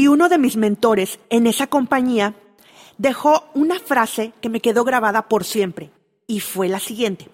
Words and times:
Y 0.00 0.08
uno 0.08 0.30
de 0.30 0.38
mis 0.38 0.56
mentores 0.56 1.18
en 1.28 1.46
esa 1.46 1.66
compañía 1.66 2.32
dejó 2.96 3.44
una 3.52 3.78
frase 3.78 4.32
que 4.40 4.48
me 4.48 4.60
quedó 4.60 4.82
grabada 4.82 5.28
por 5.28 5.44
siempre 5.44 5.90
y 6.26 6.40
fue 6.40 6.70
la 6.70 6.80
siguiente. 6.80 7.28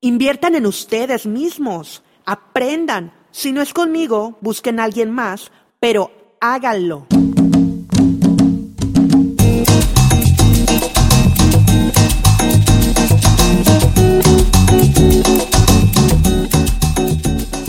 Inviertan 0.00 0.54
en 0.54 0.64
ustedes 0.64 1.26
mismos, 1.26 2.02
aprendan. 2.24 3.12
Si 3.30 3.52
no 3.52 3.60
es 3.60 3.74
conmigo, 3.74 4.38
busquen 4.40 4.80
a 4.80 4.84
alguien 4.84 5.10
más, 5.10 5.52
pero 5.78 6.10
háganlo. 6.40 7.08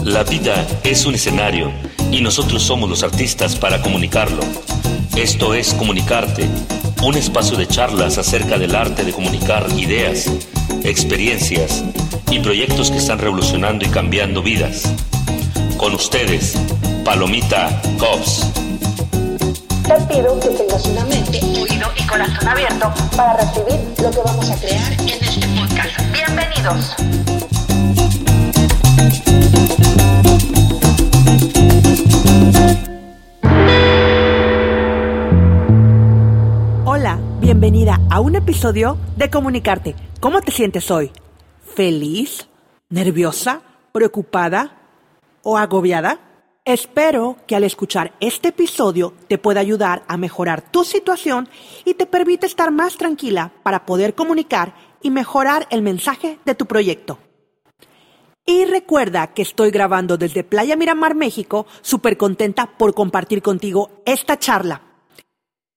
La 0.05 0.23
vida 0.23 0.65
es 0.85 1.05
un 1.05 1.15
escenario 1.15 1.96
y 2.11 2.21
nosotros 2.21 2.63
somos 2.63 2.89
los 2.89 3.03
artistas 3.03 3.55
para 3.55 3.81
comunicarlo. 3.81 4.41
Esto 5.15 5.53
es 5.53 5.73
Comunicarte, 5.73 6.47
un 7.03 7.15
espacio 7.17 7.57
de 7.57 7.67
charlas 7.67 8.17
acerca 8.17 8.57
del 8.57 8.75
arte 8.75 9.03
de 9.03 9.11
comunicar 9.11 9.67
ideas, 9.77 10.31
experiencias 10.83 11.83
y 12.31 12.39
proyectos 12.39 12.91
que 12.91 12.97
están 12.97 13.19
revolucionando 13.19 13.85
y 13.85 13.89
cambiando 13.89 14.41
vidas. 14.41 14.83
Con 15.77 15.93
ustedes, 15.93 16.55
Palomita 17.03 17.81
Cops. 17.97 18.45
Te 19.83 19.93
pido 20.13 20.39
que 20.39 20.49
tengas 20.49 20.85
una 20.85 21.05
mente, 21.05 21.39
oído 21.39 21.87
y 21.97 22.03
corazón 22.03 22.47
abierto 22.47 22.93
para 23.15 23.37
recibir 23.37 23.79
lo 24.01 24.11
que 24.11 24.19
vamos 24.23 24.49
a 24.49 24.55
crear 24.57 24.93
en 24.93 25.09
este 25.09 25.47
podcast. 25.47 25.97
Bienvenidos. 26.11 26.95
Hola, 36.85 37.19
bienvenida 37.39 37.99
a 38.09 38.19
un 38.19 38.35
episodio 38.35 38.97
de 39.17 39.29
Comunicarte. 39.29 39.95
¿Cómo 40.19 40.41
te 40.41 40.51
sientes 40.51 40.89
hoy? 40.89 41.11
¿Feliz? 41.75 42.47
¿Nerviosa? 42.89 43.61
¿Preocupada? 43.91 44.77
¿O 45.43 45.57
agobiada? 45.57 46.19
Espero 46.63 47.37
que 47.45 47.55
al 47.55 47.63
escuchar 47.63 48.13
este 48.19 48.49
episodio 48.49 49.13
te 49.27 49.37
pueda 49.37 49.59
ayudar 49.59 50.03
a 50.07 50.17
mejorar 50.17 50.61
tu 50.71 50.83
situación 50.83 51.47
y 51.85 51.93
te 51.93 52.05
permita 52.05 52.45
estar 52.45 52.71
más 52.71 52.97
tranquila 52.97 53.51
para 53.63 53.85
poder 53.85 54.15
comunicar 54.15 54.73
y 55.01 55.11
mejorar 55.11 55.67
el 55.69 55.81
mensaje 55.81 56.39
de 56.45 56.55
tu 56.55 56.65
proyecto. 56.65 57.19
Y 58.49 58.63
recuerda 58.63 59.33
que 59.33 59.41
estoy 59.41 59.71
grabando 59.71 60.17
desde 60.17 60.45
Playa 60.45 60.77
Miramar, 60.77 61.15
México, 61.15 61.67
súper 61.81 62.15
contenta 62.15 62.77
por 62.77 62.93
compartir 62.93 63.41
contigo 63.41 64.01
esta 64.05 64.39
charla. 64.39 64.83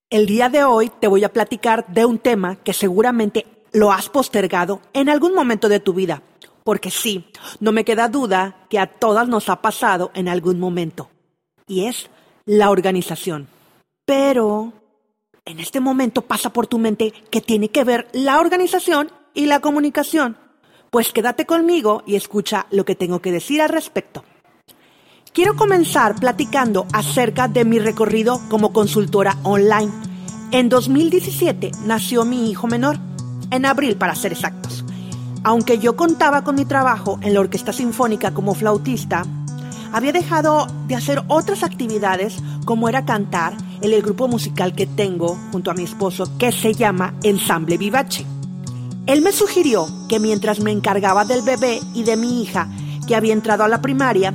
El 0.09 0.25
día 0.25 0.47
de 0.47 0.63
hoy 0.63 0.89
te 1.01 1.07
voy 1.07 1.25
a 1.25 1.33
platicar 1.33 1.85
de 1.87 2.05
un 2.05 2.17
tema 2.17 2.55
que 2.63 2.71
seguramente 2.71 3.45
lo 3.73 3.91
has 3.91 4.07
postergado 4.07 4.79
en 4.93 5.09
algún 5.09 5.35
momento 5.35 5.67
de 5.67 5.81
tu 5.81 5.93
vida. 5.93 6.23
Porque 6.63 6.91
sí, 6.91 7.25
no 7.59 7.73
me 7.73 7.83
queda 7.83 8.07
duda 8.07 8.65
que 8.69 8.79
a 8.79 8.87
todas 8.87 9.27
nos 9.27 9.49
ha 9.49 9.61
pasado 9.61 10.09
en 10.13 10.29
algún 10.29 10.57
momento. 10.57 11.09
Y 11.67 11.87
es 11.87 12.09
la 12.45 12.69
organización. 12.69 13.49
Pero 14.05 14.71
en 15.43 15.59
este 15.59 15.81
momento 15.81 16.21
pasa 16.21 16.53
por 16.53 16.67
tu 16.67 16.79
mente 16.79 17.11
que 17.29 17.41
tiene 17.41 17.67
que 17.67 17.83
ver 17.83 18.07
la 18.13 18.39
organización 18.39 19.11
y 19.33 19.47
la 19.47 19.59
comunicación. 19.59 20.37
Pues 20.91 21.13
quédate 21.13 21.45
conmigo 21.45 22.03
y 22.05 22.15
escucha 22.15 22.67
lo 22.69 22.83
que 22.83 22.95
tengo 22.95 23.21
que 23.21 23.31
decir 23.31 23.61
al 23.61 23.69
respecto. 23.69 24.25
Quiero 25.31 25.55
comenzar 25.55 26.15
platicando 26.15 26.85
acerca 26.91 27.47
de 27.47 27.63
mi 27.63 27.79
recorrido 27.79 28.41
como 28.49 28.73
consultora 28.73 29.37
online. 29.43 29.89
En 30.51 30.67
2017 30.67 31.71
nació 31.85 32.25
mi 32.25 32.51
hijo 32.51 32.67
menor, 32.67 32.97
en 33.51 33.65
abril 33.65 33.95
para 33.95 34.15
ser 34.15 34.33
exactos. 34.33 34.83
Aunque 35.45 35.79
yo 35.79 35.95
contaba 35.95 36.43
con 36.43 36.55
mi 36.55 36.65
trabajo 36.65 37.19
en 37.21 37.35
la 37.35 37.39
Orquesta 37.39 37.71
Sinfónica 37.71 38.33
como 38.33 38.53
flautista, 38.53 39.23
había 39.93 40.11
dejado 40.11 40.67
de 40.87 40.95
hacer 40.95 41.23
otras 41.29 41.63
actividades 41.63 42.35
como 42.65 42.89
era 42.89 43.05
cantar 43.05 43.53
en 43.81 43.93
el 43.93 44.01
grupo 44.01 44.27
musical 44.27 44.75
que 44.75 44.87
tengo 44.87 45.39
junto 45.53 45.71
a 45.71 45.73
mi 45.73 45.83
esposo 45.83 46.37
que 46.37 46.51
se 46.51 46.73
llama 46.73 47.13
Ensamble 47.23 47.77
Vivace. 47.77 48.25
Él 49.11 49.21
me 49.21 49.33
sugirió 49.33 49.87
que 50.07 50.21
mientras 50.21 50.61
me 50.61 50.71
encargaba 50.71 51.25
del 51.25 51.41
bebé 51.41 51.81
y 51.93 52.03
de 52.03 52.15
mi 52.15 52.41
hija 52.41 52.69
que 53.05 53.17
había 53.17 53.33
entrado 53.33 53.65
a 53.65 53.67
la 53.67 53.81
primaria, 53.81 54.33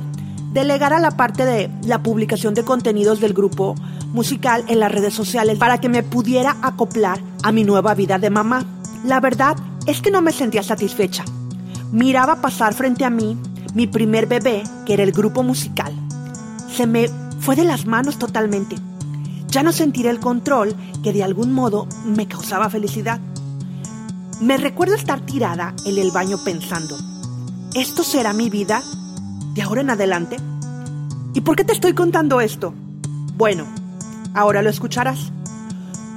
delegara 0.53 0.99
la 0.99 1.17
parte 1.17 1.45
de 1.45 1.71
la 1.81 2.03
publicación 2.03 2.53
de 2.53 2.63
contenidos 2.63 3.19
del 3.19 3.33
grupo 3.33 3.73
musical 4.13 4.63
en 4.67 4.79
las 4.79 4.91
redes 4.91 5.15
sociales 5.15 5.57
para 5.57 5.79
que 5.79 5.89
me 5.89 6.03
pudiera 6.03 6.57
acoplar 6.61 7.19
a 7.41 7.51
mi 7.51 7.63
nueva 7.63 7.95
vida 7.95 8.19
de 8.19 8.29
mamá. 8.29 8.67
La 9.03 9.19
verdad 9.19 9.55
es 9.87 9.99
que 9.99 10.11
no 10.11 10.21
me 10.21 10.31
sentía 10.31 10.61
satisfecha. 10.61 11.25
Miraba 11.91 12.39
pasar 12.39 12.75
frente 12.75 13.03
a 13.03 13.09
mí 13.09 13.35
mi 13.73 13.87
primer 13.87 14.27
bebé, 14.27 14.61
que 14.85 14.93
era 14.93 15.01
el 15.01 15.11
grupo 15.11 15.41
musical. 15.41 15.91
Se 16.71 16.85
me 16.85 17.09
fue 17.39 17.55
de 17.55 17.63
las 17.63 17.87
manos 17.87 18.19
totalmente. 18.19 18.75
Ya 19.47 19.63
no 19.63 19.71
sentiré 19.71 20.11
el 20.11 20.19
control 20.19 20.75
que 21.01 21.13
de 21.13 21.23
algún 21.23 21.51
modo 21.51 21.87
me 22.05 22.27
causaba 22.27 22.69
felicidad. 22.69 23.19
Me 24.39 24.57
recuerdo 24.57 24.93
estar 24.93 25.21
tirada 25.21 25.73
en 25.83 25.97
el 25.97 26.11
baño 26.11 26.37
pensando, 26.43 26.95
¿esto 27.73 28.03
será 28.03 28.33
mi 28.33 28.51
vida 28.51 28.83
de 29.55 29.63
ahora 29.63 29.81
en 29.81 29.89
adelante? 29.89 30.37
¿Y 31.33 31.41
por 31.41 31.55
qué 31.55 31.63
te 31.63 31.73
estoy 31.73 31.93
contando 31.93 32.39
esto? 32.39 32.71
Bueno, 33.35 33.65
ahora 34.35 34.61
lo 34.61 34.69
escucharás. 34.69 35.31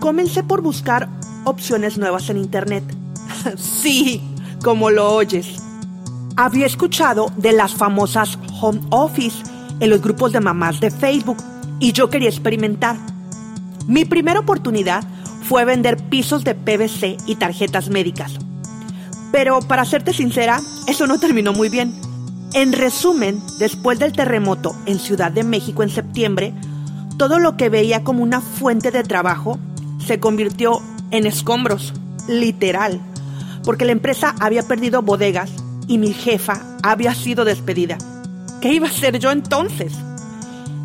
Comencé 0.01 0.43
por 0.43 0.61
buscar 0.61 1.09
opciones 1.45 1.97
nuevas 1.97 2.29
en 2.29 2.37
Internet. 2.37 2.85
sí, 3.57 4.21
como 4.63 4.91
lo 4.91 5.15
oyes. 5.15 5.57
Había 6.37 6.67
escuchado 6.67 7.33
de 7.39 7.53
las 7.53 7.75
famosas 7.75 8.39
home 8.61 8.83
office 8.91 9.43
en 9.81 9.89
los 9.89 10.03
grupos 10.03 10.33
de 10.33 10.41
mamás 10.41 10.79
de 10.79 10.91
Facebook 10.91 11.39
y 11.79 11.93
yo 11.93 12.11
quería 12.11 12.29
experimentar. 12.29 12.99
Mi 13.87 14.05
primera 14.05 14.41
oportunidad 14.41 15.05
fue 15.51 15.65
vender 15.65 15.97
pisos 15.97 16.45
de 16.45 16.55
PVC 16.55 17.17
y 17.27 17.35
tarjetas 17.35 17.89
médicas. 17.89 18.35
Pero 19.33 19.59
para 19.59 19.85
serte 19.85 20.13
sincera, 20.13 20.61
eso 20.87 21.09
no 21.09 21.19
terminó 21.19 21.53
muy 21.53 21.69
bien. 21.69 21.93
En 22.55 22.73
resumen, 22.73 23.43
después 23.59 23.99
del 23.99 24.13
terremoto 24.13 24.77
en 24.87 25.01
Ciudad 25.01 25.33
de 25.33 25.43
México 25.43 25.83
en 25.83 25.91
septiembre, 25.91 26.55
todo 27.19 27.41
lo 27.41 27.57
que 27.57 27.69
veía 27.69 28.05
como 28.05 28.23
una 28.23 28.41
fuente 28.41 28.93
de 28.93 29.03
trabajo 29.03 29.59
se 29.99 30.21
convirtió 30.21 30.81
en 31.11 31.27
escombros, 31.27 31.95
literal, 32.29 33.01
porque 33.65 33.85
la 33.85 33.91
empresa 33.91 34.37
había 34.39 34.63
perdido 34.63 35.03
bodegas 35.03 35.51
y 35.89 35.99
mi 35.99 36.13
jefa 36.13 36.63
había 36.85 37.13
sido 37.13 37.45
despedida. 37.45 37.99
¿Qué 38.61 38.73
iba 38.73 38.87
a 38.87 38.91
hacer 38.91 39.19
yo 39.19 39.33
entonces? 39.33 39.95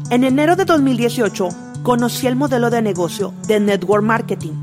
En 0.09 0.23
enero 0.23 0.55
de 0.55 0.65
2018 0.65 1.49
conocí 1.85 2.25
el 2.25 2.35
modelo 2.35 2.72
de 2.72 2.81
negocio 2.81 3.31
de 3.46 3.59
Network 3.59 4.03
Marketing 4.03 4.53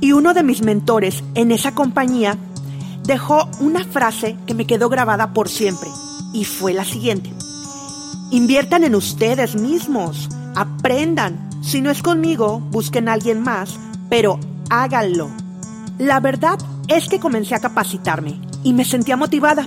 y 0.00 0.12
uno 0.12 0.32
de 0.32 0.44
mis 0.44 0.62
mentores 0.62 1.24
en 1.34 1.50
esa 1.50 1.74
compañía 1.74 2.38
dejó 3.02 3.48
una 3.58 3.82
frase 3.84 4.36
que 4.46 4.54
me 4.54 4.64
quedó 4.64 4.88
grabada 4.88 5.32
por 5.32 5.48
siempre 5.48 5.88
y 6.32 6.44
fue 6.44 6.72
la 6.72 6.84
siguiente. 6.84 7.32
Inviertan 8.30 8.84
en 8.84 8.94
ustedes 8.94 9.56
mismos, 9.56 10.28
aprendan. 10.54 11.50
Si 11.62 11.80
no 11.80 11.90
es 11.90 12.00
conmigo, 12.00 12.60
busquen 12.70 13.08
a 13.08 13.14
alguien 13.14 13.42
más, 13.42 13.80
pero 14.08 14.38
háganlo. 14.70 15.30
La 15.98 16.20
verdad 16.20 16.60
es 16.86 17.08
que 17.08 17.18
comencé 17.18 17.56
a 17.56 17.60
capacitarme 17.60 18.40
y 18.62 18.72
me 18.72 18.84
sentía 18.84 19.16
motivada. 19.16 19.66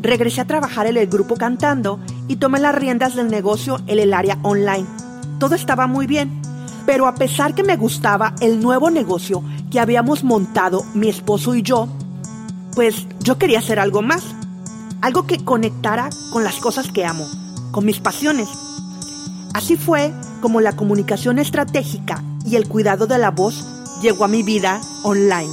Regresé 0.00 0.42
a 0.42 0.46
trabajar 0.46 0.86
en 0.86 0.96
el 0.96 1.08
grupo 1.08 1.34
cantando 1.34 1.98
y 2.28 2.36
tomé 2.36 2.60
las 2.60 2.76
riendas 2.76 3.16
del 3.16 3.30
negocio 3.30 3.80
en 3.88 3.98
el 3.98 4.14
área 4.14 4.38
online 4.42 4.99
todo 5.40 5.56
estaba 5.56 5.88
muy 5.88 6.06
bien. 6.06 6.40
Pero 6.86 7.08
a 7.08 7.16
pesar 7.16 7.56
que 7.56 7.64
me 7.64 7.76
gustaba 7.76 8.34
el 8.40 8.60
nuevo 8.60 8.90
negocio 8.90 9.42
que 9.72 9.80
habíamos 9.80 10.22
montado 10.22 10.84
mi 10.94 11.08
esposo 11.08 11.56
y 11.56 11.62
yo, 11.62 11.88
pues 12.76 13.08
yo 13.20 13.38
quería 13.38 13.58
hacer 13.58 13.80
algo 13.80 14.02
más. 14.02 14.22
Algo 15.00 15.26
que 15.26 15.44
conectara 15.44 16.10
con 16.32 16.44
las 16.44 16.56
cosas 16.56 16.92
que 16.92 17.04
amo, 17.04 17.26
con 17.72 17.84
mis 17.84 17.98
pasiones. 17.98 18.48
Así 19.54 19.76
fue 19.76 20.12
como 20.40 20.60
la 20.60 20.76
comunicación 20.76 21.38
estratégica 21.38 22.22
y 22.44 22.56
el 22.56 22.68
cuidado 22.68 23.06
de 23.06 23.18
la 23.18 23.30
voz 23.30 23.66
llegó 24.02 24.24
a 24.24 24.28
mi 24.28 24.42
vida 24.42 24.80
online. 25.02 25.50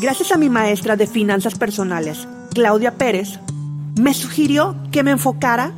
Gracias 0.00 0.32
a 0.32 0.36
mi 0.36 0.48
maestra 0.48 0.96
de 0.96 1.06
finanzas 1.06 1.56
personales, 1.56 2.26
Claudia 2.54 2.96
Pérez, 2.96 3.38
me 4.00 4.14
sugirió 4.14 4.76
que 4.90 5.02
me 5.02 5.10
enfocara 5.12 5.72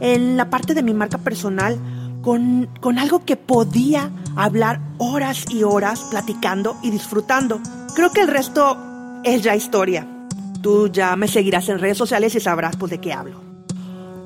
en 0.00 0.36
la 0.36 0.50
parte 0.50 0.74
de 0.74 0.82
mi 0.82 0.94
marca 0.94 1.18
personal 1.18 1.78
con, 2.22 2.68
con 2.80 2.98
algo 2.98 3.24
que 3.24 3.36
podía 3.36 4.10
hablar 4.36 4.80
horas 4.98 5.44
y 5.50 5.62
horas 5.62 6.06
platicando 6.10 6.76
y 6.82 6.90
disfrutando. 6.90 7.60
Creo 7.94 8.12
que 8.12 8.20
el 8.20 8.28
resto 8.28 8.76
es 9.24 9.42
ya 9.42 9.56
historia. 9.56 10.06
Tú 10.62 10.88
ya 10.88 11.16
me 11.16 11.28
seguirás 11.28 11.68
en 11.68 11.78
redes 11.78 11.98
sociales 11.98 12.34
y 12.34 12.40
sabrás 12.40 12.76
pues 12.76 12.90
de 12.90 12.98
qué 12.98 13.12
hablo. 13.12 13.40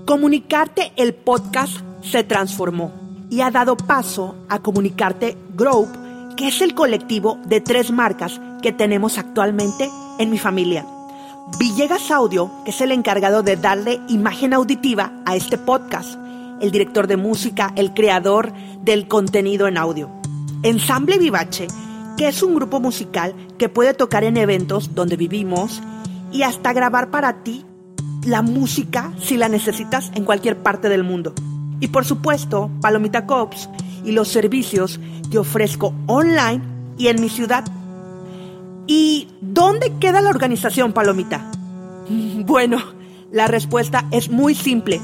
Comunicarte 0.06 0.93
el 0.97 1.15
podcast 1.15 1.81
se 2.03 2.25
transformó 2.25 2.93
y 3.31 3.41
ha 3.41 3.50
dado 3.50 3.77
paso 3.77 4.35
a 4.49 4.59
Comunicarte 4.59 5.37
Group, 5.55 5.89
que 6.37 6.49
es 6.49 6.61
el 6.61 6.75
colectivo 6.75 7.39
de 7.47 7.61
tres 7.61 7.91
marcas 7.91 8.41
que 8.61 8.73
tenemos 8.73 9.17
actualmente 9.19 9.91
en 10.19 10.31
mi 10.31 10.39
familia. 10.39 10.85
Villegas 11.59 12.11
Audio, 12.11 12.50
que 12.65 12.71
es 12.71 12.81
el 12.81 12.93
encargado 12.93 13.43
de 13.43 13.56
darle 13.56 14.00
imagen 14.09 14.53
auditiva 14.53 15.12
a 15.25 15.37
este 15.37 15.59
podcast, 15.59 16.17
el 16.62 16.70
director 16.70 17.09
de 17.09 17.19
música, 17.19 17.73
el 17.76 17.93
creador 17.93 18.53
del 18.82 19.09
contenido 19.09 19.67
en 19.67 19.76
audio. 19.76 20.09
Ensamble 20.62 21.19
Vivache, 21.19 21.67
que 22.17 22.29
es 22.29 22.43
un 22.43 22.55
grupo 22.55 22.81
musical 22.81 23.35
que 23.59 23.69
puede 23.69 23.94
tocar 23.94 24.25
en 24.25 24.37
eventos 24.37 24.94
donde 24.94 25.17
vivimos 25.17 25.82
y 26.31 26.43
hasta 26.43 26.73
grabar 26.73 27.11
para 27.11 27.43
ti 27.43 27.67
la 28.25 28.43
música 28.43 29.12
si 29.20 29.37
la 29.37 29.49
necesitas 29.49 30.12
en 30.14 30.25
cualquier 30.25 30.62
parte 30.62 30.88
del 30.88 31.03
mundo. 31.03 31.35
Y 31.81 31.88
por 31.88 32.05
supuesto, 32.05 32.70
Palomita 32.81 33.26
Cops 33.26 33.69
y 34.05 34.12
los 34.12 34.29
servicios 34.29 35.00
que 35.32 35.38
ofrezco 35.38 35.93
online 36.06 36.62
y 36.97 37.08
en 37.08 37.20
mi 37.20 37.29
ciudad. 37.29 37.65
¿Y 38.87 39.29
dónde 39.41 39.93
queda 39.99 40.20
la 40.20 40.31
organización, 40.31 40.93
Palomita? 40.93 41.50
Bueno, 42.44 42.79
la 43.31 43.47
respuesta 43.47 44.06
es 44.11 44.29
muy 44.29 44.55
simple. 44.55 45.00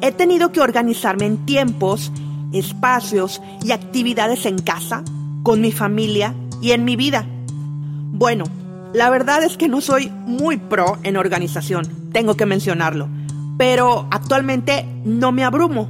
He 0.00 0.12
tenido 0.12 0.52
que 0.52 0.60
organizarme 0.60 1.26
en 1.26 1.46
tiempos, 1.46 2.12
espacios 2.52 3.40
y 3.64 3.72
actividades 3.72 4.46
en 4.46 4.58
casa, 4.58 5.02
con 5.42 5.60
mi 5.60 5.72
familia 5.72 6.34
y 6.60 6.72
en 6.72 6.84
mi 6.84 6.96
vida. 6.96 7.26
Bueno, 8.12 8.44
la 8.92 9.10
verdad 9.10 9.42
es 9.42 9.56
que 9.56 9.68
no 9.68 9.80
soy 9.80 10.10
muy 10.26 10.56
pro 10.56 10.98
en 11.02 11.16
organización, 11.16 11.86
tengo 12.12 12.34
que 12.34 12.46
mencionarlo, 12.46 13.08
pero 13.58 14.06
actualmente 14.10 14.86
no 15.04 15.32
me 15.32 15.44
abrumo. 15.44 15.88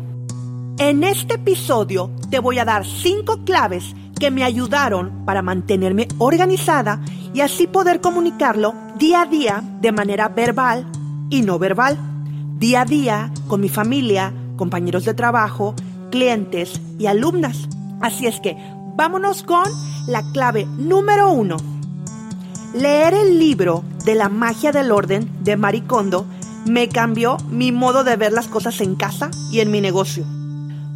En 0.79 1.05
este 1.05 1.35
episodio 1.35 2.11
te 2.31 2.39
voy 2.39 2.59
a 2.59 2.65
dar 2.65 2.85
cinco 2.85 3.45
claves 3.45 3.95
que 4.19 4.31
me 4.31 4.45
ayudaron 4.45 5.25
para 5.25 5.43
mantenerme 5.43 6.09
organizada 6.19 7.01
y 7.33 7.41
así 7.41 7.67
poder 7.67 8.01
comunicarlo 8.01 8.75
día 8.99 9.23
a 9.23 9.27
día 9.27 9.63
de 9.81 9.93
manera 9.93 10.29
verbal 10.29 10.87
y 11.31 11.43
no 11.43 11.59
verbal, 11.59 11.99
día 12.57 12.83
a 12.83 12.85
día 12.85 13.33
con 13.47 13.61
mi 13.61 13.69
familia, 13.69 14.33
compañeros 14.57 15.05
de 15.05 15.15
trabajo, 15.15 15.75
clientes 16.11 16.81
y 16.99 17.07
alumnas. 17.07 17.69
Así 18.01 18.27
es 18.27 18.41
que 18.41 18.57
vámonos 18.97 19.43
con 19.43 19.65
la 20.07 20.23
clave 20.33 20.67
número 20.79 21.31
uno. 21.31 21.57
Leer 22.75 23.15
el 23.15 23.39
libro 23.39 23.85
de 24.05 24.15
la 24.15 24.29
magia 24.29 24.73
del 24.73 24.91
orden 24.91 25.31
de 25.43 25.57
Maricondo 25.57 26.27
me 26.67 26.89
cambió 26.89 27.37
mi 27.51 27.73
modo 27.73 28.05
de 28.05 28.17
ver 28.17 28.33
las 28.33 28.49
cosas 28.49 28.81
en 28.81 28.97
casa 28.97 29.31
y 29.53 29.61
en 29.61 29.71
mi 29.71 29.81
negocio. 29.81 30.25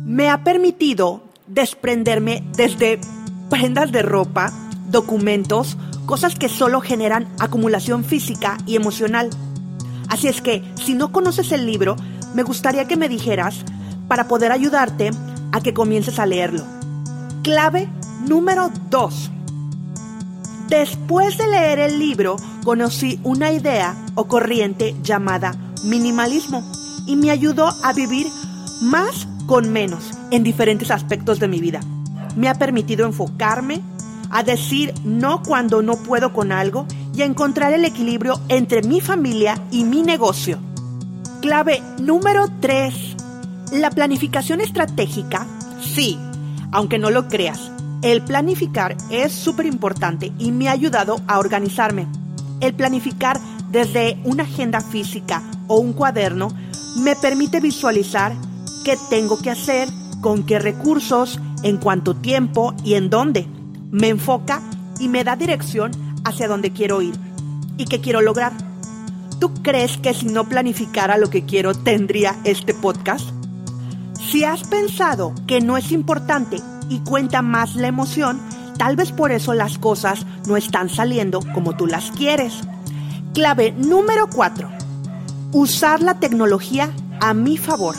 Me 0.04 0.30
ha 0.30 0.42
permitido 0.42 1.22
desprenderme 1.46 2.44
desde 2.56 3.00
prendas 3.48 3.92
de 3.92 4.02
ropa, 4.02 4.52
documentos, 4.88 5.76
cosas 6.06 6.34
que 6.34 6.48
solo 6.48 6.80
generan 6.80 7.28
acumulación 7.38 8.04
física 8.04 8.58
y 8.66 8.76
emocional. 8.76 9.30
Así 10.10 10.26
es 10.26 10.42
que, 10.42 10.62
si 10.74 10.94
no 10.94 11.12
conoces 11.12 11.52
el 11.52 11.64
libro, 11.64 11.96
me 12.34 12.42
gustaría 12.42 12.86
que 12.86 12.96
me 12.96 13.08
dijeras 13.08 13.64
para 14.08 14.26
poder 14.26 14.50
ayudarte 14.50 15.12
a 15.52 15.60
que 15.60 15.72
comiences 15.72 16.18
a 16.18 16.26
leerlo. 16.26 16.64
Clave 17.44 17.88
número 18.26 18.70
2. 18.90 19.30
Después 20.68 21.38
de 21.38 21.46
leer 21.46 21.78
el 21.78 21.98
libro, 22.00 22.36
conocí 22.64 23.20
una 23.22 23.52
idea 23.52 23.96
o 24.16 24.26
corriente 24.26 24.96
llamada 25.02 25.56
minimalismo 25.84 26.68
y 27.06 27.14
me 27.14 27.30
ayudó 27.30 27.70
a 27.84 27.92
vivir 27.92 28.26
más 28.82 29.28
con 29.46 29.72
menos 29.72 30.10
en 30.32 30.42
diferentes 30.42 30.90
aspectos 30.90 31.38
de 31.38 31.48
mi 31.48 31.60
vida. 31.60 31.80
Me 32.36 32.48
ha 32.48 32.54
permitido 32.54 33.06
enfocarme, 33.06 33.80
a 34.30 34.42
decir 34.42 34.94
no 35.04 35.42
cuando 35.42 35.82
no 35.82 35.96
puedo 35.96 36.32
con 36.32 36.52
algo 36.52 36.86
y 37.14 37.22
encontrar 37.22 37.72
el 37.72 37.84
equilibrio 37.84 38.40
entre 38.48 38.82
mi 38.82 39.00
familia 39.00 39.60
y 39.70 39.84
mi 39.84 40.02
negocio. 40.02 40.58
Clave 41.40 41.82
número 42.00 42.48
3. 42.60 43.16
La 43.72 43.90
planificación 43.90 44.60
estratégica, 44.60 45.46
sí, 45.80 46.18
aunque 46.72 46.98
no 46.98 47.10
lo 47.10 47.28
creas, 47.28 47.70
el 48.02 48.22
planificar 48.22 48.96
es 49.10 49.32
súper 49.32 49.66
importante 49.66 50.32
y 50.38 50.52
me 50.52 50.68
ha 50.68 50.72
ayudado 50.72 51.20
a 51.26 51.38
organizarme. 51.38 52.06
El 52.60 52.74
planificar 52.74 53.38
desde 53.70 54.18
una 54.24 54.44
agenda 54.44 54.80
física 54.80 55.42
o 55.66 55.78
un 55.78 55.92
cuaderno 55.92 56.48
me 56.98 57.14
permite 57.16 57.60
visualizar 57.60 58.32
qué 58.84 58.96
tengo 59.08 59.40
que 59.40 59.50
hacer, 59.50 59.88
con 60.20 60.44
qué 60.44 60.58
recursos, 60.58 61.38
en 61.62 61.76
cuánto 61.76 62.16
tiempo 62.16 62.74
y 62.84 62.94
en 62.94 63.10
dónde. 63.10 63.46
Me 63.90 64.08
enfoca 64.08 64.62
y 64.98 65.08
me 65.08 65.24
da 65.24 65.36
dirección 65.36 65.92
hacia 66.40 66.48
dónde 66.48 66.70
quiero 66.72 67.02
ir 67.02 67.14
y 67.76 67.84
qué 67.84 68.00
quiero 68.00 68.22
lograr. 68.22 68.54
¿Tú 69.40 69.52
crees 69.62 69.98
que 69.98 70.14
si 70.14 70.24
no 70.24 70.48
planificara 70.48 71.18
lo 71.18 71.28
que 71.28 71.44
quiero 71.44 71.74
tendría 71.74 72.34
este 72.44 72.72
podcast? 72.72 73.28
Si 74.18 74.42
has 74.42 74.64
pensado 74.64 75.34
que 75.46 75.60
no 75.60 75.76
es 75.76 75.92
importante 75.92 76.56
y 76.88 77.00
cuenta 77.00 77.42
más 77.42 77.74
la 77.74 77.88
emoción, 77.88 78.40
tal 78.78 78.96
vez 78.96 79.12
por 79.12 79.32
eso 79.32 79.52
las 79.52 79.76
cosas 79.76 80.24
no 80.46 80.56
están 80.56 80.88
saliendo 80.88 81.40
como 81.52 81.76
tú 81.76 81.86
las 81.86 82.10
quieres. 82.12 82.54
Clave 83.34 83.72
número 83.72 84.26
4. 84.34 84.66
Usar 85.52 86.00
la 86.00 86.20
tecnología 86.20 86.90
a 87.20 87.34
mi 87.34 87.58
favor. 87.58 87.96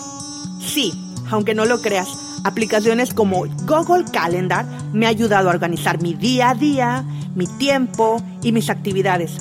Sí, 0.59 0.91
aunque 1.29 1.53
no 1.53 1.65
lo 1.65 1.79
creas, 1.79 2.41
aplicaciones 2.43 3.13
como 3.13 3.45
Google 3.67 4.05
Calendar 4.11 4.65
me 4.93 5.05
ha 5.05 5.09
ayudado 5.09 5.49
a 5.49 5.53
organizar 5.53 6.01
mi 6.01 6.15
día 6.15 6.49
a 6.49 6.55
día, 6.55 7.05
mi 7.35 7.47
tiempo 7.47 8.21
y 8.41 8.51
mis 8.51 8.69
actividades. 8.69 9.37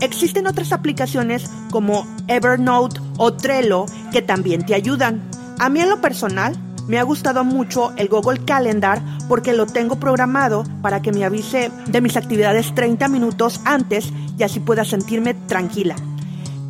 Existen 0.00 0.46
otras 0.46 0.72
aplicaciones 0.72 1.50
como 1.70 2.06
Evernote 2.28 3.00
o 3.16 3.32
Trello 3.32 3.86
que 4.12 4.22
también 4.22 4.66
te 4.66 4.74
ayudan. 4.74 5.22
A 5.58 5.68
mí 5.68 5.80
en 5.80 5.88
lo 5.88 6.00
personal 6.00 6.56
me 6.86 6.98
ha 6.98 7.02
gustado 7.02 7.44
mucho 7.44 7.92
el 7.96 8.08
Google 8.08 8.44
Calendar 8.44 9.02
porque 9.28 9.54
lo 9.54 9.66
tengo 9.66 9.96
programado 9.96 10.64
para 10.82 11.00
que 11.00 11.12
me 11.12 11.24
avise 11.24 11.70
de 11.86 12.00
mis 12.00 12.16
actividades 12.16 12.74
30 12.74 13.08
minutos 13.08 13.60
antes 13.64 14.12
y 14.38 14.42
así 14.42 14.60
pueda 14.60 14.84
sentirme 14.84 15.34
tranquila. 15.34 15.96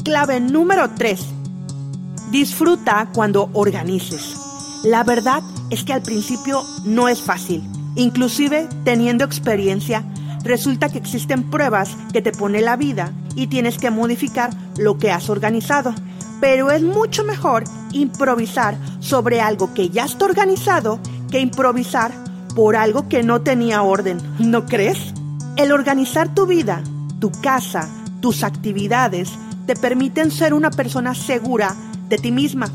Clave 0.04 0.40
número 0.40 0.90
3. 0.90 1.20
Disfruta 2.30 3.08
cuando 3.12 3.50
organices. 3.52 4.36
La 4.84 5.02
verdad 5.02 5.42
es 5.70 5.82
que 5.82 5.92
al 5.92 6.02
principio 6.02 6.62
no 6.84 7.08
es 7.08 7.20
fácil. 7.20 7.62
Inclusive 7.96 8.68
teniendo 8.84 9.24
experiencia, 9.24 10.04
resulta 10.44 10.88
que 10.88 10.98
existen 10.98 11.50
pruebas 11.50 11.96
que 12.12 12.22
te 12.22 12.32
pone 12.32 12.60
la 12.60 12.76
vida 12.76 13.12
y 13.34 13.48
tienes 13.48 13.78
que 13.78 13.90
modificar 13.90 14.50
lo 14.76 14.98
que 14.98 15.10
has 15.10 15.28
organizado 15.28 15.94
pero 16.44 16.70
es 16.70 16.82
mucho 16.82 17.24
mejor 17.24 17.64
improvisar 17.92 18.76
sobre 19.00 19.40
algo 19.40 19.72
que 19.72 19.88
ya 19.88 20.04
está 20.04 20.26
organizado 20.26 21.00
que 21.30 21.40
improvisar 21.40 22.12
por 22.54 22.76
algo 22.76 23.08
que 23.08 23.22
no 23.22 23.40
tenía 23.40 23.82
orden, 23.82 24.18
¿no 24.38 24.66
crees? 24.66 25.14
El 25.56 25.72
organizar 25.72 26.34
tu 26.34 26.46
vida, 26.46 26.82
tu 27.18 27.30
casa, 27.30 27.88
tus 28.20 28.44
actividades, 28.44 29.30
te 29.66 29.74
permiten 29.74 30.30
ser 30.30 30.52
una 30.52 30.70
persona 30.70 31.14
segura 31.14 31.74
de 32.10 32.18
ti 32.18 32.30
misma, 32.30 32.68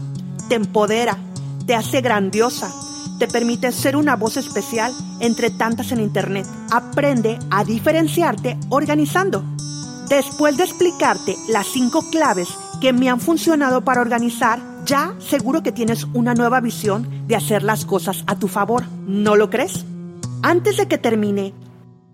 te 0.49 0.55
empodera, 0.55 1.17
te 1.67 1.75
hace 1.75 2.01
grandiosa, 2.01 2.71
te 3.19 3.27
permite 3.27 3.71
ser 3.71 3.95
una 3.95 4.15
voz 4.15 4.37
especial 4.37 4.93
entre 5.19 5.51
tantas 5.51 5.91
en 5.91 5.99
Internet. 5.99 6.47
Aprende 6.71 7.37
a 7.51 7.63
diferenciarte 7.63 8.57
organizando. 8.69 9.43
Después 10.07 10.57
de 10.57 10.63
explicarte 10.63 11.35
las 11.49 11.67
cinco 11.67 12.01
claves 12.09 12.47
que 12.81 12.93
me 12.93 13.09
han 13.09 13.19
funcionado 13.19 13.83
para 13.83 14.01
organizar, 14.01 14.59
ya 14.85 15.13
seguro 15.19 15.61
que 15.61 15.73
tienes 15.73 16.05
una 16.13 16.33
nueva 16.33 16.61
visión 16.61 17.27
de 17.27 17.35
hacer 17.35 17.61
las 17.61 17.85
cosas 17.85 18.23
a 18.25 18.39
tu 18.39 18.47
favor. 18.47 18.85
¿No 19.05 19.35
lo 19.35 19.49
crees? 19.49 19.85
Antes 20.41 20.77
de 20.77 20.87
que 20.87 20.97
termine 20.97 21.53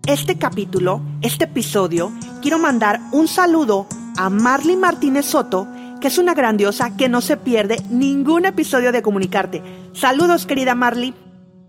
este 0.06 0.36
capítulo, 0.36 1.00
este 1.22 1.44
episodio, 1.44 2.12
quiero 2.42 2.58
mandar 2.58 3.00
un 3.12 3.28
saludo 3.28 3.86
a 4.16 4.28
Marley 4.28 4.76
Martínez 4.76 5.26
Soto, 5.26 5.66
que 6.00 6.08
es 6.08 6.18
una 6.18 6.34
grandiosa 6.34 6.96
que 6.96 7.08
no 7.08 7.20
se 7.20 7.36
pierde 7.36 7.80
ningún 7.90 8.46
episodio 8.46 8.92
de 8.92 9.02
Comunicarte. 9.02 9.62
Saludos, 9.92 10.46
querida 10.46 10.74
Marley. 10.74 11.14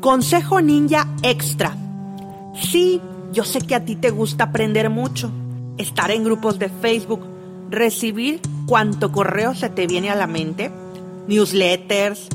Consejo 0.00 0.60
Ninja 0.60 1.08
Extra. 1.22 1.76
Sí, 2.54 3.00
yo 3.32 3.42
sé 3.42 3.60
que 3.60 3.74
a 3.74 3.84
ti 3.84 3.96
te 3.96 4.10
gusta 4.10 4.44
aprender 4.44 4.88
mucho, 4.88 5.32
estar 5.76 6.12
en 6.12 6.22
grupos 6.22 6.60
de 6.60 6.68
Facebook, 6.68 7.26
recibir 7.70 8.40
cuanto 8.66 9.10
correo 9.10 9.52
se 9.54 9.68
te 9.68 9.88
viene 9.88 10.10
a 10.10 10.14
la 10.14 10.28
mente, 10.28 10.70
newsletters, 11.26 12.28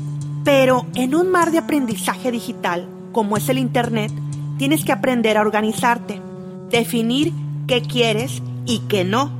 pero 0.44 0.84
en 0.94 1.14
un 1.14 1.30
mar 1.30 1.50
de 1.50 1.56
aprendizaje 1.58 2.30
digital, 2.30 2.86
como 3.12 3.38
es 3.38 3.48
el 3.48 3.56
Internet, 3.58 4.12
tienes 4.60 4.84
que 4.84 4.92
aprender 4.92 5.38
a 5.38 5.40
organizarte, 5.40 6.20
definir 6.68 7.32
qué 7.66 7.80
quieres 7.80 8.42
y 8.66 8.80
qué 8.80 9.06
no. 9.06 9.30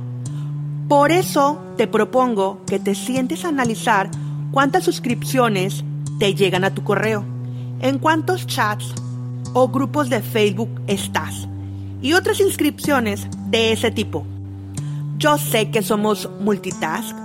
Por 0.89 1.11
eso 1.11 1.61
te 1.77 1.85
propongo 1.85 2.61
que 2.65 2.79
te 2.79 2.95
sientes 2.95 3.45
a 3.45 3.49
analizar 3.49 4.09
cuántas 4.49 4.83
suscripciones 4.83 5.83
te 6.17 6.33
llegan 6.33 6.63
a 6.63 6.73
tu 6.73 6.83
correo, 6.83 7.23
en 7.81 7.99
cuántos 7.99 8.47
chats 8.47 8.95
o 9.53 9.67
grupos 9.67 10.09
de 10.09 10.23
Facebook 10.23 10.81
estás 10.87 11.47
y 12.01 12.13
otras 12.13 12.39
inscripciones 12.39 13.27
de 13.51 13.73
ese 13.73 13.91
tipo. 13.91 14.25
Yo 15.19 15.37
sé 15.37 15.69
que 15.69 15.83
somos 15.83 16.31
multitask, 16.39 17.15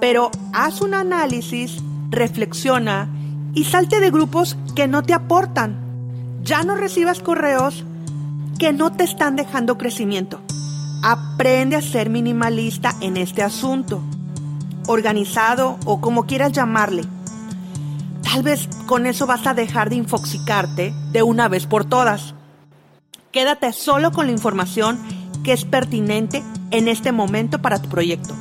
pero 0.00 0.32
haz 0.52 0.80
un 0.80 0.92
análisis, 0.92 1.76
reflexiona 2.10 3.08
y 3.54 3.62
salte 3.62 4.00
de 4.00 4.10
grupos 4.10 4.56
que 4.74 4.88
no 4.88 5.04
te 5.04 5.14
aportan. 5.14 5.87
Ya 6.42 6.62
no 6.62 6.76
recibas 6.76 7.20
correos 7.20 7.84
que 8.58 8.72
no 8.72 8.92
te 8.92 9.04
están 9.04 9.36
dejando 9.36 9.78
crecimiento. 9.78 10.40
Aprende 11.02 11.76
a 11.76 11.82
ser 11.82 12.10
minimalista 12.10 12.94
en 13.00 13.16
este 13.16 13.42
asunto, 13.42 14.02
organizado 14.86 15.78
o 15.84 16.00
como 16.00 16.26
quieras 16.26 16.52
llamarle. 16.52 17.04
Tal 18.22 18.42
vez 18.42 18.68
con 18.86 19.06
eso 19.06 19.26
vas 19.26 19.46
a 19.46 19.54
dejar 19.54 19.90
de 19.90 19.96
infoxicarte 19.96 20.92
de 21.12 21.22
una 21.22 21.48
vez 21.48 21.66
por 21.66 21.84
todas. 21.84 22.34
Quédate 23.32 23.72
solo 23.72 24.10
con 24.10 24.26
la 24.26 24.32
información 24.32 24.98
que 25.44 25.52
es 25.52 25.64
pertinente 25.64 26.42
en 26.70 26.88
este 26.88 27.12
momento 27.12 27.62
para 27.62 27.80
tu 27.80 27.88
proyecto. 27.88 28.34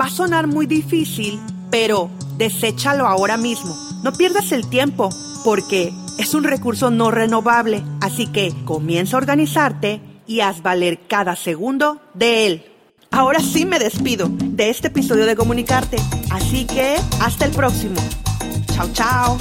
Va 0.00 0.06
a 0.06 0.10
sonar 0.10 0.46
muy 0.46 0.66
difícil, 0.66 1.40
pero 1.70 2.10
deséchalo 2.36 3.06
ahora 3.06 3.36
mismo. 3.36 3.74
No 4.02 4.12
pierdas 4.12 4.52
el 4.52 4.68
tiempo, 4.68 5.08
porque 5.44 5.92
es 6.18 6.34
un 6.34 6.44
recurso 6.44 6.90
no 6.90 7.10
renovable, 7.10 7.82
así 8.00 8.26
que 8.26 8.52
comienza 8.64 9.16
a 9.16 9.18
organizarte 9.18 10.00
y 10.26 10.40
haz 10.40 10.62
valer 10.62 11.06
cada 11.06 11.36
segundo 11.36 12.00
de 12.14 12.46
él. 12.46 12.64
Ahora 13.10 13.40
sí 13.40 13.64
me 13.64 13.78
despido 13.78 14.28
de 14.28 14.70
este 14.70 14.88
episodio 14.88 15.26
de 15.26 15.36
Comunicarte, 15.36 15.98
así 16.30 16.64
que 16.66 16.96
hasta 17.20 17.44
el 17.44 17.52
próximo. 17.52 18.00
Chao, 18.74 18.88
chao. 18.92 19.38